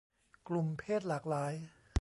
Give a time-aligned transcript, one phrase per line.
[0.47, 1.53] กลุ่มเพศหลากหลาย